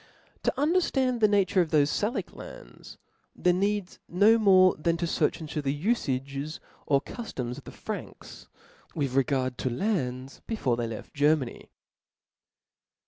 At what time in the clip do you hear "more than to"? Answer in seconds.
4.39-5.05